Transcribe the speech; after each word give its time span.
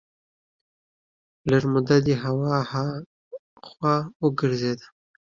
لږه 1.49 1.67
موده 1.73 1.97
دې 2.05 2.15
خوا 2.21 2.57
ها 2.71 2.85
خوا 3.67 3.95
وګرځېد. 4.23 4.79